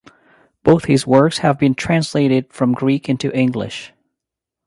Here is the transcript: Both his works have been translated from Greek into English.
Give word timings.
Both 0.63 0.85
his 0.85 1.05
works 1.05 1.37
have 1.37 1.59
been 1.59 1.75
translated 1.75 2.51
from 2.51 2.73
Greek 2.73 3.07
into 3.07 3.31
English. 3.37 3.93